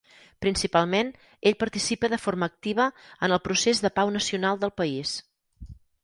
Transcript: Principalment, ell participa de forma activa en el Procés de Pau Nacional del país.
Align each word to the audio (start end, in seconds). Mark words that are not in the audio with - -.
Principalment, 0.43 1.09
ell 1.49 1.57
participa 1.63 2.09
de 2.13 2.17
forma 2.23 2.49
activa 2.51 2.87
en 3.27 3.35
el 3.37 3.41
Procés 3.49 3.81
de 3.87 3.91
Pau 3.99 4.13
Nacional 4.15 4.57
del 4.65 4.73
país. 4.83 5.13